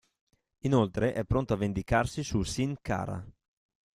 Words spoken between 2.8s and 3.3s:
Cara.